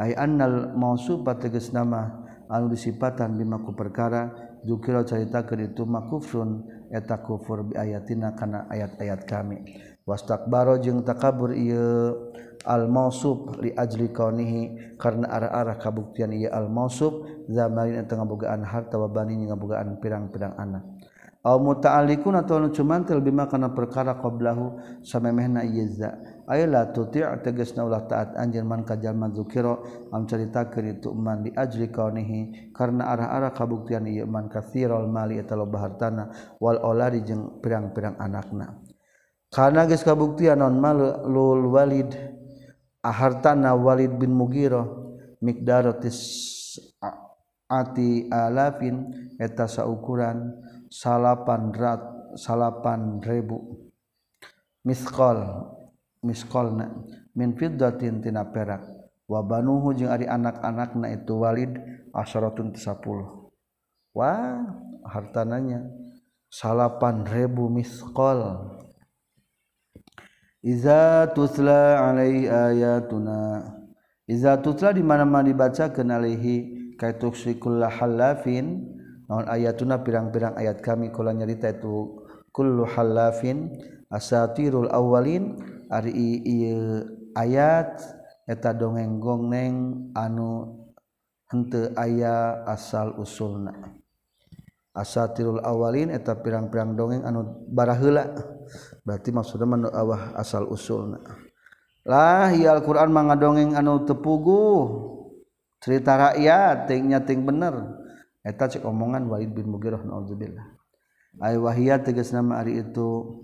[0.02, 4.34] Ai annal mausufa tegas nama anu disipatan bimaku perkara
[4.66, 9.78] dzukira caritakeun itu makufrun eta kufur bi ayatina kana ayat-ayat kami.
[10.02, 12.34] Wastakbaro jeung takabur ieu.
[12.66, 19.50] al-mausuf li ajli kaunihi karena arah-arah kabuktian ieu al-mausuf zamarin eta ngabogaan harta wa bani
[19.50, 20.86] ngabogaan pirang-pirang anak.
[21.42, 26.22] Aw muta'alliqun atawa cuman cumantil bima kana perkara qablahu samemehna ieu za.
[26.46, 29.82] Aya la tuti' tegasna ulah taat anjeun man ka jalma zukira
[30.14, 35.58] am caritakeun itu man li ajli kaunihi karena arah-arah kabuktian ieu man katsiral mali eta
[35.58, 36.30] loba hartana
[36.62, 38.78] wal auladi jeung pirang-pirang anakna.
[39.50, 42.31] Karena geus kabuktian non malul walid
[43.02, 46.18] ahartana Walid bin Mugiroh mikdarotis
[47.66, 49.10] ati alafin
[49.42, 50.54] eta saukuran
[50.88, 52.02] salapan rat
[52.38, 53.90] salapan ribu
[54.86, 55.42] miskol
[56.22, 56.90] miskol na
[57.34, 58.86] min fiddatin tina perak.
[59.32, 61.80] Wa banuhu jeung ari anak-anakna itu Walid
[62.12, 63.42] asyaratun 10
[64.12, 64.60] wah
[65.08, 65.88] hartananya
[66.52, 68.60] salapan ribu miskol
[70.62, 73.66] Iza tusla alai ayatuna.
[74.30, 78.86] Iza tusla di mana-mana dibaca kenalihi kaituksikulla halafin
[79.26, 82.22] naon ayatuna pirang-pirang ayat kami kula nyarita itu
[82.54, 83.74] kullu halafin
[84.14, 85.58] asatirul awalin
[85.90, 86.14] ari
[86.46, 87.98] ieu ayat
[88.46, 90.78] eta dongeng gongneng anu
[91.50, 94.01] henteu aya asal usulna.
[94.92, 98.32] asatirul awalin eta pirang-pirang dongeng anu baraheula.
[99.02, 101.20] Berarti maksudnya menu awah asal usullah
[102.56, 105.10] ya Alquran manga dongeng anu tepugu.
[105.82, 107.74] Cerita rakyat tingnya ting bener.
[108.46, 110.78] Eta cek omongan Walid bin Mughirah naudzubillah.
[111.42, 113.42] Ay wahia tegas nama hari itu.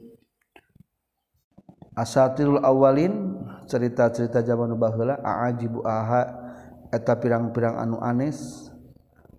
[1.97, 6.29] Asatirul awalin cerita-cerita zaman baheula aajibu aha
[6.93, 8.69] eta pirang-pirang anu anes.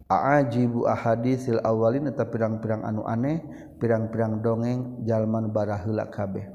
[0.09, 3.45] Aajibu ahadisil awalin eta pirang-pirang anu aneh
[3.77, 6.49] pirang-pirang dongeng jalman barahula kabeh.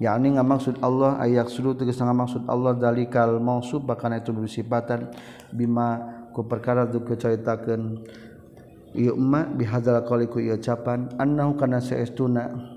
[0.00, 5.12] Yakni ngamaksud Allah ayak suruh tegas ngamaksud Allah dalikal mausub bahkan itu bersifatan
[5.52, 8.04] bima ku perkara tu keceritakeun
[8.92, 12.76] ieu emma bihadzal qali ku ieu ucapan annahu kana saestuna.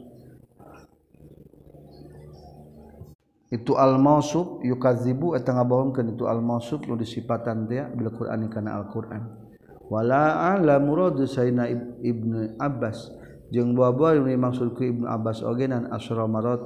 [3.49, 8.77] Itu al mausub yukadzibu eta ngabohongkeun itu al mausub nu disifatan teh bil Qur'ani kana
[8.77, 9.48] Al Qur'an
[9.89, 11.67] wala ala muradu sayna
[11.99, 13.09] ibnu Abbas.
[13.49, 16.61] Jeung buah-buah yang dimaksud ku Ibnu Abbas ogenan asra marat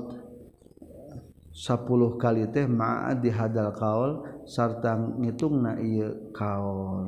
[1.56, 7.08] 10 kali teh ma'a di hadal kaul sarta ngitungna ieu kaul.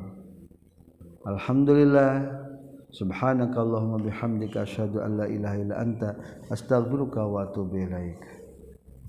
[1.28, 2.40] Alhamdulillah.
[2.96, 6.16] Subhanakallahumma bihamdika asyhadu an la ilaha illa anta
[6.48, 8.35] astaghfiruka wa atubu ilaika